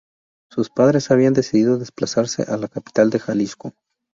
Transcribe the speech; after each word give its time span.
Sus 0.49 0.71
padres 0.71 1.11
habían 1.11 1.35
decidido 1.35 1.77
desplazarse 1.77 2.41
a 2.51 2.57
la 2.57 2.67
capital 2.67 3.11
de 3.11 3.19
Jalisco. 3.19 3.75